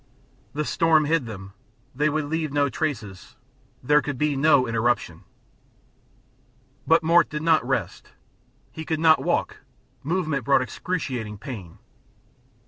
[0.53, 1.53] The storm hid them,
[1.93, 3.35] they would leave no traces,
[3.83, 5.25] there could be no interruption.
[6.87, 8.11] But Mort did not rest.
[8.71, 9.57] He could not walk;
[10.01, 11.77] movement brought excruciating pain.